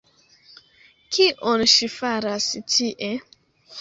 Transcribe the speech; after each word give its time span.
Kion 1.17 1.63
ŝi 1.73 1.91
faras 1.99 2.49
tie? 2.77 3.11